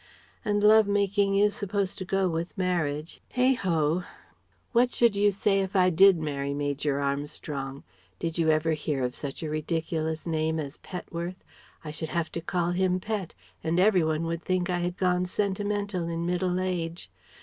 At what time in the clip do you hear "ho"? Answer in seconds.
3.53-4.03